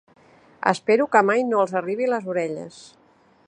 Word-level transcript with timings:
Espero 0.71 1.05
que 1.15 1.21
mai 1.31 1.45
no 1.51 1.61
els 1.65 1.77
arribi 1.81 2.09
a 2.11 2.13
les 2.15 2.33
orelles. 2.35 2.81